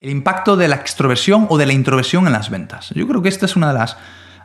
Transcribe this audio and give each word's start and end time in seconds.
El 0.00 0.10
impacto 0.10 0.56
de 0.56 0.68
la 0.68 0.76
extroversión 0.76 1.48
o 1.50 1.58
de 1.58 1.66
la 1.66 1.72
introversión 1.72 2.28
en 2.28 2.32
las 2.32 2.50
ventas. 2.50 2.90
Yo 2.94 3.08
creo 3.08 3.20
que 3.20 3.28
esta 3.28 3.46
es 3.46 3.56
una 3.56 3.72
de 3.72 3.78
las, 3.80 3.96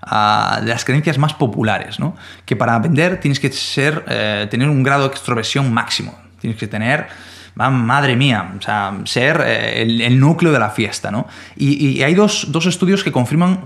ah, 0.01 0.59
de 0.63 0.69
las 0.69 0.83
creencias 0.83 1.19
más 1.19 1.35
populares, 1.35 1.99
¿no? 1.99 2.15
Que 2.43 2.55
para 2.55 2.79
vender 2.79 3.19
tienes 3.19 3.39
que 3.39 3.51
ser, 3.51 4.03
eh, 4.07 4.47
tener 4.49 4.67
un 4.67 4.81
grado 4.81 5.03
de 5.03 5.09
extroversión 5.09 5.71
máximo. 5.71 6.17
Tienes 6.39 6.57
que 6.57 6.65
tener, 6.65 7.05
madre 7.53 8.15
mía, 8.15 8.55
o 8.57 8.61
sea, 8.63 8.97
ser 9.05 9.43
eh, 9.45 9.83
el, 9.83 10.19
núcleo 10.19 10.51
de 10.51 10.57
la 10.57 10.71
fiesta, 10.71 11.11
¿no? 11.11 11.27
Y, 11.55 12.01
hay 12.01 12.15
dos, 12.15 12.47
dos 12.49 12.65
estudios 12.65 13.03
que 13.03 13.11
confirman 13.11 13.63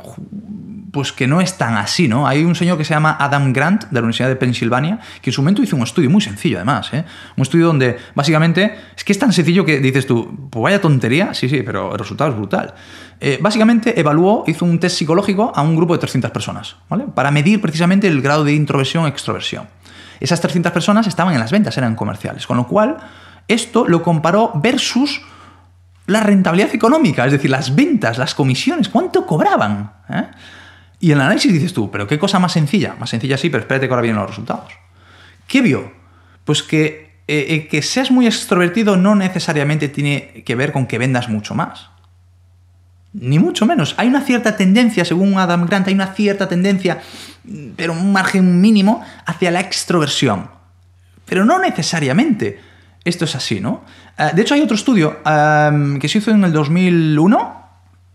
pues 0.91 1.11
que 1.11 1.27
no 1.27 1.41
es 1.41 1.57
tan 1.57 1.75
así, 1.75 2.07
¿no? 2.07 2.27
Hay 2.27 2.43
un 2.45 2.55
señor 2.55 2.77
que 2.77 2.85
se 2.85 2.93
llama 2.93 3.17
Adam 3.19 3.51
Grant, 3.51 3.85
de 3.85 3.93
la 3.93 3.99
Universidad 3.99 4.29
de 4.29 4.35
Pensilvania, 4.35 4.99
que 5.21 5.29
en 5.29 5.33
su 5.33 5.41
momento 5.41 5.61
hizo 5.61 5.75
un 5.75 5.83
estudio 5.83 6.09
muy 6.09 6.21
sencillo, 6.21 6.57
además, 6.57 6.93
¿eh? 6.93 7.03
Un 7.35 7.41
estudio 7.41 7.67
donde, 7.67 7.97
básicamente, 8.15 8.73
es 8.95 9.03
que 9.03 9.11
es 9.11 9.19
tan 9.19 9.33
sencillo 9.33 9.65
que 9.65 9.79
dices 9.79 10.07
tú, 10.07 10.49
pues 10.49 10.63
vaya 10.63 10.79
tontería, 10.79 11.33
sí, 11.33 11.49
sí, 11.49 11.61
pero 11.63 11.91
el 11.91 11.99
resultado 11.99 12.31
es 12.31 12.37
brutal. 12.37 12.73
Eh, 13.19 13.37
básicamente 13.41 13.99
evaluó, 13.99 14.43
hizo 14.47 14.63
un 14.63 14.79
test 14.79 14.97
psicológico 14.97 15.51
a 15.53 15.61
un 15.61 15.75
grupo 15.75 15.93
de 15.93 15.99
300 15.99 16.31
personas, 16.31 16.77
¿vale? 16.89 17.05
Para 17.13 17.31
medir 17.31 17.59
precisamente 17.59 18.07
el 18.07 18.21
grado 18.21 18.43
de 18.43 18.53
introversión 18.53 19.05
e 19.05 19.09
extroversión. 19.09 19.67
Esas 20.19 20.39
300 20.41 20.71
personas 20.71 21.05
estaban 21.07 21.33
en 21.33 21.39
las 21.39 21.51
ventas, 21.51 21.77
eran 21.77 21.95
comerciales, 21.95 22.47
con 22.47 22.57
lo 22.57 22.67
cual 22.67 22.97
esto 23.47 23.87
lo 23.87 24.03
comparó 24.03 24.51
versus 24.55 25.21
la 26.05 26.21
rentabilidad 26.21 26.73
económica, 26.73 27.25
es 27.25 27.33
decir, 27.33 27.51
las 27.51 27.75
ventas, 27.75 28.17
las 28.17 28.33
comisiones, 28.33 28.87
¿cuánto 28.89 29.25
cobraban? 29.25 29.91
¿Eh? 30.09 30.23
Y 30.99 31.11
en 31.11 31.17
el 31.17 31.21
análisis 31.25 31.53
dices 31.53 31.73
tú, 31.73 31.91
pero 31.91 32.07
qué 32.07 32.17
cosa 32.17 32.39
más 32.39 32.53
sencilla. 32.53 32.95
Más 32.99 33.09
sencilla 33.09 33.37
sí, 33.37 33.49
pero 33.49 33.61
espérate 33.61 33.87
que 33.87 33.93
ahora 33.93 34.01
vienen 34.01 34.21
los 34.21 34.29
resultados. 34.29 34.73
¿Qué 35.47 35.61
vio? 35.61 35.91
Pues 36.43 36.63
que, 36.63 37.17
eh, 37.27 37.67
que 37.69 37.81
seas 37.81 38.09
muy 38.09 38.25
extrovertido 38.25 38.97
no 38.97 39.15
necesariamente 39.15 39.89
tiene 39.89 40.43
que 40.45 40.55
ver 40.55 40.71
con 40.71 40.87
que 40.87 40.97
vendas 40.97 41.29
mucho 41.29 41.53
más. 41.53 41.89
Ni 43.13 43.39
mucho 43.39 43.65
menos. 43.65 43.95
Hay 43.97 44.07
una 44.07 44.21
cierta 44.21 44.57
tendencia, 44.57 45.05
según 45.05 45.37
Adam 45.37 45.65
Grant, 45.65 45.87
hay 45.87 45.93
una 45.93 46.13
cierta 46.13 46.47
tendencia, 46.49 47.01
pero 47.75 47.93
un 47.93 48.11
margen 48.11 48.59
mínimo, 48.59 49.03
hacia 49.25 49.51
la 49.51 49.59
extroversión. 49.59 50.49
Pero 51.25 51.45
no 51.45 51.59
necesariamente. 51.59 52.59
Esto 53.05 53.25
es 53.25 53.35
así, 53.35 53.59
¿no? 53.59 53.85
Eh, 54.17 54.31
de 54.33 54.41
hecho, 54.41 54.55
hay 54.55 54.61
otro 54.61 54.75
estudio 54.75 55.19
que 55.23 56.09
se 56.09 56.17
hizo 56.17 56.31
en 56.31 56.43
el 56.43 56.51
2001 56.51 57.56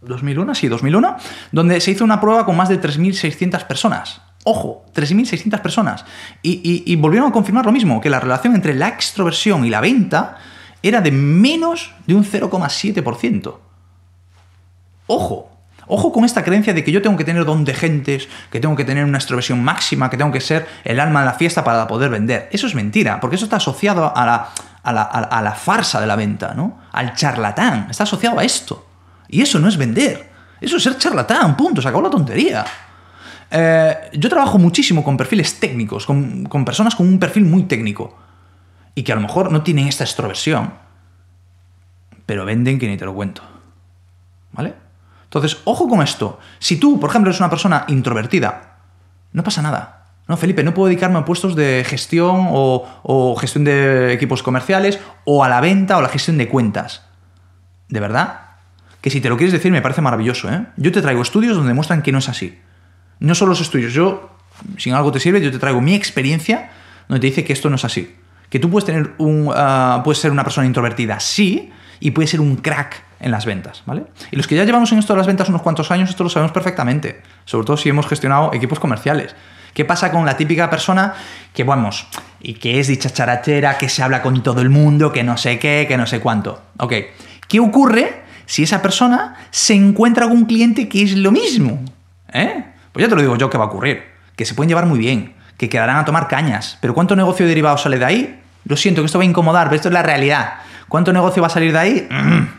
2001, 0.02 0.54
sí, 0.54 0.68
2001, 0.68 1.16
donde 1.52 1.80
se 1.80 1.92
hizo 1.92 2.04
una 2.04 2.20
prueba 2.20 2.44
con 2.44 2.56
más 2.56 2.68
de 2.68 2.80
3.600 2.80 3.66
personas. 3.66 4.20
Ojo, 4.44 4.84
3.600 4.94 5.60
personas. 5.60 6.04
Y, 6.42 6.96
volvieron 6.96 7.30
a 7.30 7.32
confirmar 7.32 7.64
lo 7.64 7.72
mismo, 7.72 8.00
que 8.00 8.10
la 8.10 8.20
relación 8.20 8.54
entre 8.54 8.74
la 8.74 8.88
extroversión 8.88 9.64
y 9.64 9.70
la 9.70 9.80
venta 9.80 10.38
era 10.82 11.00
de 11.00 11.12
menos 11.12 11.92
de 12.06 12.14
un 12.14 12.24
0,7%. 12.24 13.56
Ojo, 15.06 15.48
Ojo 15.88 16.12
con 16.12 16.24
esta 16.24 16.44
creencia 16.44 16.72
de 16.72 16.84
que 16.84 16.92
yo 16.92 17.02
tengo 17.02 17.16
que 17.16 17.24
tener 17.24 17.44
don 17.44 17.64
de 17.64 17.74
gentes, 17.74 18.28
que 18.50 18.60
tengo 18.60 18.76
que 18.76 18.84
tener 18.84 19.04
una 19.04 19.18
extroversión 19.18 19.62
máxima, 19.64 20.08
que 20.10 20.16
tengo 20.16 20.30
que 20.30 20.40
ser 20.40 20.66
el 20.84 21.00
alma 21.00 21.20
de 21.20 21.26
la 21.26 21.32
fiesta 21.34 21.64
para 21.64 21.88
poder 21.88 22.08
vender. 22.08 22.48
Eso 22.52 22.68
es 22.68 22.74
mentira, 22.76 23.18
porque 23.18 23.34
eso 23.34 23.44
está 23.44 23.56
asociado 23.56 24.16
a 24.16 24.24
la, 24.24 24.48
a 24.84 24.92
la, 24.92 25.02
a 25.02 25.42
la 25.42 25.52
farsa 25.52 26.00
de 26.00 26.06
la 26.06 26.14
venta, 26.14 26.54
¿no? 26.54 26.78
Al 26.92 27.14
charlatán, 27.14 27.88
está 27.90 28.04
asociado 28.04 28.38
a 28.38 28.44
esto. 28.44 28.86
Y 29.32 29.40
eso 29.40 29.58
no 29.58 29.66
es 29.66 29.78
vender. 29.78 30.30
Eso 30.60 30.76
es 30.76 30.82
ser 30.82 30.98
charlatán, 30.98 31.56
punto. 31.56 31.80
Se 31.80 31.88
acabó 31.88 32.02
la 32.02 32.10
tontería. 32.10 32.66
Eh, 33.50 34.10
yo 34.12 34.28
trabajo 34.28 34.58
muchísimo 34.58 35.02
con 35.02 35.16
perfiles 35.16 35.58
técnicos, 35.58 36.04
con, 36.04 36.64
personas 36.66 36.94
con 36.94 37.08
un 37.08 37.18
perfil 37.18 37.46
muy 37.46 37.62
técnico. 37.62 38.14
Y 38.94 39.02
que 39.02 39.10
a 39.10 39.14
lo 39.14 39.22
mejor 39.22 39.50
no 39.50 39.62
tienen 39.62 39.88
esta 39.88 40.04
extroversión. 40.04 40.74
Pero 42.26 42.44
venden 42.44 42.78
que 42.78 42.86
ni 42.86 42.98
te 42.98 43.06
lo 43.06 43.14
cuento. 43.14 43.42
¿Vale? 44.52 44.74
Entonces, 45.24 45.56
ojo 45.64 45.88
con 45.88 46.02
esto. 46.02 46.38
Si 46.58 46.76
tú, 46.76 47.00
por 47.00 47.08
ejemplo, 47.08 47.30
eres 47.30 47.40
una 47.40 47.48
persona 47.48 47.86
introvertida, 47.88 48.76
no 49.32 49.42
pasa 49.42 49.62
nada. 49.62 50.08
No, 50.28 50.36
Felipe, 50.36 50.62
no 50.62 50.74
puedo 50.74 50.88
dedicarme 50.88 51.18
a 51.18 51.24
puestos 51.24 51.56
de 51.56 51.84
gestión 51.88 52.48
o, 52.50 52.86
o, 53.02 53.34
gestión 53.36 53.64
de 53.64 54.12
equipos 54.12 54.42
comerciales 54.42 55.00
o 55.24 55.42
a 55.42 55.48
la 55.48 55.62
venta 55.62 55.96
o 55.96 56.02
la 56.02 56.10
gestión 56.10 56.36
de 56.36 56.50
cuentas. 56.50 57.06
¿De 57.88 57.98
verdad? 57.98 58.41
Que 59.02 59.10
si 59.10 59.20
te 59.20 59.28
lo 59.28 59.36
quieres 59.36 59.52
decir 59.52 59.70
me 59.70 59.82
parece 59.82 60.00
maravilloso. 60.00 60.50
¿eh? 60.50 60.64
Yo 60.78 60.90
te 60.90 61.02
traigo 61.02 61.20
estudios 61.20 61.56
donde 61.56 61.74
muestran 61.74 62.00
que 62.00 62.12
no 62.12 62.18
es 62.18 62.30
así. 62.30 62.58
No 63.18 63.34
solo 63.34 63.50
los 63.50 63.60
estudios, 63.60 63.92
yo, 63.92 64.34
si 64.78 64.90
algo 64.90 65.12
te 65.12 65.20
sirve, 65.20 65.42
yo 65.42 65.50
te 65.50 65.58
traigo 65.58 65.80
mi 65.80 65.94
experiencia 65.94 66.70
donde 67.08 67.20
te 67.20 67.26
dice 67.26 67.44
que 67.44 67.52
esto 67.52 67.68
no 67.68 67.76
es 67.76 67.84
así. 67.84 68.16
Que 68.48 68.58
tú 68.58 68.70
puedes, 68.70 68.86
tener 68.86 69.12
un, 69.18 69.50
ah, 69.54 70.02
puedes 70.04 70.20
ser 70.20 70.30
una 70.30 70.44
persona 70.44 70.66
introvertida, 70.66 71.20
sí, 71.20 71.70
y 72.00 72.12
puedes 72.12 72.30
ser 72.30 72.40
un 72.40 72.56
crack 72.56 73.02
en 73.20 73.30
las 73.30 73.44
ventas, 73.44 73.82
¿vale? 73.86 74.04
Y 74.30 74.36
los 74.36 74.46
que 74.46 74.56
ya 74.56 74.64
llevamos 74.64 74.90
en 74.92 74.98
esto 74.98 75.12
de 75.12 75.18
las 75.18 75.26
ventas 75.26 75.48
unos 75.48 75.62
cuantos 75.62 75.90
años, 75.90 76.10
esto 76.10 76.24
lo 76.24 76.30
sabemos 76.30 76.52
perfectamente, 76.52 77.22
sobre 77.44 77.66
todo 77.66 77.76
si 77.76 77.88
hemos 77.88 78.06
gestionado 78.06 78.52
equipos 78.52 78.78
comerciales. 78.78 79.34
¿Qué 79.74 79.84
pasa 79.84 80.10
con 80.10 80.26
la 80.26 80.36
típica 80.36 80.68
persona 80.68 81.14
que, 81.54 81.64
vamos, 81.64 82.06
y 82.40 82.54
que 82.54 82.78
es 82.78 82.88
dicha 82.88 83.10
charachera, 83.10 83.78
que 83.78 83.88
se 83.88 84.02
habla 84.02 84.22
con 84.22 84.42
todo 84.42 84.60
el 84.60 84.68
mundo, 84.68 85.12
que 85.12 85.22
no 85.22 85.36
sé 85.36 85.58
qué, 85.58 85.86
que 85.88 85.96
no 85.96 86.06
sé 86.06 86.20
cuánto? 86.20 86.62
Ok, 86.78 86.92
¿qué 87.48 87.60
ocurre 87.60 88.21
si 88.46 88.62
esa 88.62 88.82
persona 88.82 89.36
se 89.50 89.74
encuentra 89.74 90.26
con 90.26 90.36
un 90.36 90.44
cliente 90.44 90.88
que 90.88 91.02
es 91.02 91.16
lo 91.16 91.32
mismo. 91.32 91.82
¿eh? 92.32 92.64
Pues 92.92 93.04
ya 93.04 93.08
te 93.08 93.14
lo 93.14 93.22
digo 93.22 93.36
yo 93.36 93.50
que 93.50 93.58
va 93.58 93.64
a 93.64 93.68
ocurrir. 93.68 94.02
Que 94.36 94.44
se 94.44 94.54
pueden 94.54 94.68
llevar 94.68 94.86
muy 94.86 94.98
bien, 94.98 95.34
que 95.56 95.68
quedarán 95.68 95.96
a 95.96 96.04
tomar 96.04 96.28
cañas. 96.28 96.78
Pero 96.80 96.94
¿cuánto 96.94 97.16
negocio 97.16 97.46
derivado 97.46 97.76
sale 97.78 97.98
de 97.98 98.04
ahí? 98.04 98.40
Lo 98.64 98.76
siento, 98.76 99.02
que 99.02 99.06
esto 99.06 99.18
va 99.18 99.24
a 99.24 99.26
incomodar, 99.26 99.66
pero 99.66 99.76
esto 99.76 99.88
es 99.88 99.94
la 99.94 100.02
realidad. 100.02 100.54
¿Cuánto 100.88 101.12
negocio 101.12 101.42
va 101.42 101.48
a 101.48 101.50
salir 101.50 101.72
de 101.72 101.78
ahí? 101.78 102.08
Mm. 102.10 102.51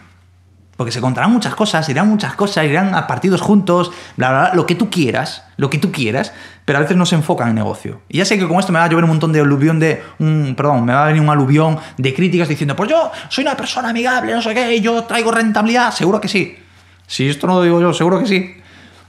Porque 0.76 0.92
se 0.92 1.02
contarán 1.02 1.32
muchas 1.32 1.54
cosas, 1.54 1.88
irán 1.90 2.08
muchas 2.08 2.34
cosas, 2.34 2.66
irán 2.66 2.96
a 2.96 3.06
partidos 3.06 3.42
juntos, 3.42 3.92
bla, 4.18 4.30
bla, 4.30 4.40
bla, 4.40 4.54
lo 4.56 4.66
que 4.66 4.74
tú 4.74 4.90
quieras, 4.90 5.44
lo 5.56 5.70
que 5.70 5.78
tú 5.78 5.92
quieras, 5.92 6.34
pero 6.66 6.80
a 6.80 6.82
veces 6.82 6.98
no 6.98 7.06
se 7.06 7.16
enfocan 7.16 7.50
en 7.50 7.56
negocio. 7.56 8.02
Y 8.10 8.18
ya 8.18 8.26
sé 8.26 8.40
que 8.40 8.48
con 8.48 8.58
esto 8.60 8.72
me 8.72 8.80
va 8.80 8.86
a 8.86 8.90
llover 8.90 9.04
un 9.04 9.12
montón 9.12 9.32
de 9.32 9.42
aluvión 9.42 9.80
de. 9.80 10.02
Un, 10.18 10.56
perdón, 10.58 10.86
me 10.86 10.94
va 10.94 11.04
a 11.04 11.08
venir 11.08 11.22
un 11.22 11.30
aluvión 11.30 11.78
de 11.98 12.14
críticas 12.14 12.48
diciendo, 12.48 12.76
pues 12.76 12.90
yo 12.90 13.12
soy 13.30 13.44
una 13.44 13.56
persona 13.56 13.90
amigable, 13.90 14.34
no 14.34 14.42
sé 14.42 14.54
qué, 14.56 14.82
yo 14.82 15.04
traigo 15.04 15.32
rentabilidad. 15.32 15.92
Seguro 15.92 16.20
que 16.20 16.28
sí. 16.28 16.58
Si 17.06 17.30
esto 17.30 17.46
no 17.46 17.56
lo 17.56 17.64
digo 17.64 17.80
yo, 17.80 17.94
seguro 17.94 18.20
que 18.20 18.26
sí. 18.26 18.56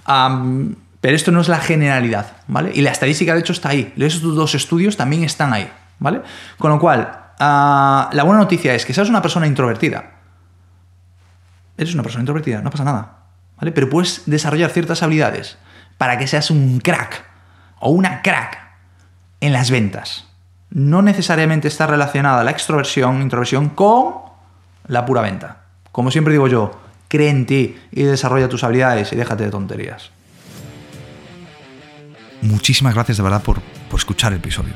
pero 0.05 1.17
esto 1.17 1.31
no 1.31 1.41
es 1.41 1.49
la 1.49 1.59
generalidad, 1.59 2.33
¿vale? 2.47 2.73
Y 2.75 2.83
la 2.83 2.91
estadística, 2.91 3.33
de 3.33 3.41
hecho, 3.41 3.53
está 3.53 3.71
ahí. 3.71 3.95
Esos 3.97 4.23
dos 4.23 4.55
estudios 4.55 4.99
también 4.99 5.25
están 5.25 5.55
ahí, 5.55 5.71
¿vale? 5.99 6.21
Con 6.59 6.73
lo 6.73 6.79
cual, 6.79 7.11
ah, 7.41 8.11
la 8.13 8.23
buena 8.25 8.41
noticia 8.41 8.75
es 8.75 8.85
que 8.85 8.93
seas 8.93 9.09
una 9.09 9.23
persona 9.23 9.47
introvertida 9.47 10.11
eres 11.77 11.95
una 11.95 12.03
persona 12.03 12.23
introvertida, 12.23 12.61
no 12.61 12.71
pasa 12.71 12.85
nada. 12.85 13.19
¿Vale? 13.57 13.73
Pero 13.73 13.89
puedes 13.89 14.23
desarrollar 14.27 14.71
ciertas 14.71 15.03
habilidades 15.03 15.59
para 15.99 16.19
que 16.19 16.27
seas 16.27 16.51
un 16.51 16.81
crack 16.81 17.25
o 17.81 17.91
una 17.91 18.23
crack 18.23 18.59
en 19.41 19.53
las 19.53 19.71
ventas. 19.71 20.27
No 20.71 21.03
necesariamente 21.03 21.69
está 21.69 21.87
relacionada 21.87 22.43
la 22.43 22.51
extroversión, 22.51 23.23
introversión 23.23 23.69
con 23.69 24.15
la 24.87 25.07
pura 25.07 25.23
venta. 25.23 25.59
Como 25.93 26.11
siempre 26.11 26.33
digo 26.33 26.49
yo, 26.49 26.81
cree 27.09 27.31
en 27.31 27.47
ti 27.47 27.79
y 27.93 28.03
desarrolla 28.03 28.49
tus 28.49 28.65
habilidades 28.65 29.13
y 29.13 29.17
déjate 29.17 29.45
de 29.45 29.51
tonterías. 29.51 30.11
Muchísimas 32.43 32.95
gracias 32.95 33.17
de 33.17 33.23
verdad 33.23 33.43
por, 33.43 33.61
por 33.89 34.01
escuchar 34.01 34.33
el 34.33 34.39
episodio. 34.39 34.75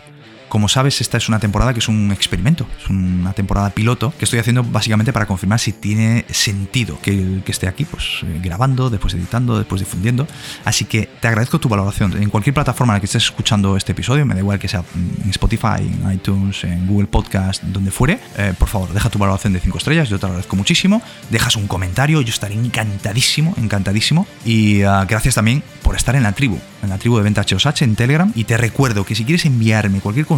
Como 0.49 0.69
sabes, 0.69 1.01
esta 1.01 1.19
es 1.19 1.29
una 1.29 1.39
temporada 1.39 1.73
que 1.73 1.81
es 1.81 1.89
un 1.89 2.11
experimento, 2.13 2.67
es 2.83 2.89
una 2.89 3.33
temporada 3.33 3.71
piloto 3.71 4.13
que 4.19 4.25
estoy 4.25 4.39
haciendo 4.39 4.63
básicamente 4.63 5.13
para 5.13 5.27
confirmar 5.27 5.59
si 5.59 5.73
tiene 5.73 6.25
sentido 6.31 6.99
que, 7.03 7.43
esté 7.47 7.67
aquí, 7.67 7.85
pues 7.85 8.21
eh, 8.25 8.41
grabando, 8.43 8.91
después 8.91 9.15
editando, 9.15 9.59
después 9.59 9.81
difundiendo. 9.81 10.27
Así 10.65 10.85
que 10.85 11.09
te 11.21 11.29
agradezco 11.29 11.59
tu 11.59 11.69
valoración. 11.69 12.21
En 12.23 12.31
cualquier 12.31 12.55
plataforma 12.55 12.93
en 12.93 12.97
la 12.97 13.01
que 13.01 13.07
estés 13.07 13.25
escuchando 13.25 13.77
este 13.77 13.93
episodio, 13.93 14.27
me 14.27 14.35
da 14.35 14.41
igual 14.41 14.59
que 14.59 14.69
sea 14.69 14.85
en 14.95 15.31
Spotify, 15.31 15.81
en 15.81 16.13
iTunes, 16.13 16.65
en 16.65 16.87
Google 16.87 17.07
Podcast, 17.07 17.63
donde 17.63 17.91
fuere, 17.91 18.21
eh, 18.37 18.55
por 18.59 18.69
favor, 18.69 18.93
deja 18.93 19.11
tu 19.11 19.19
valoración 19.19 19.53
de 19.53 19.61
5 19.61 19.79
estrellas, 19.79 20.09
yo 20.09 20.19
te 20.19 20.27
agradezco 20.27 20.57
muchísimo. 20.57 21.03
Dejas 21.31 21.57
un 21.57 21.67
comentario, 21.67 22.21
yo 22.21 22.31
estaré 22.31 22.55
encantadísimo, 22.55 23.55
encantadísimo. 23.57 24.27
Y 24.45 24.83
ah, 24.83 25.05
gracias 25.09 25.35
también 25.35 25.63
por 25.83 25.97
estar 25.97 26.17
en 26.17 26.23
la 26.23 26.33
tribu, 26.33 26.59
en 26.83 26.91
la 26.91 26.99
tribu 26.99 27.17
de 27.17 27.23
Venta 27.25 27.43
HOSH 27.43 27.83
en 27.83 27.97
Telegram. 27.97 28.33
Y 28.35 28.45
te 28.45 28.57
recuerdo 28.57 29.05
que 29.05 29.15
si 29.15 29.25
quieres 29.25 29.45
enviarme 29.45 30.01
cualquier 30.01 30.27
consulta, 30.27 30.38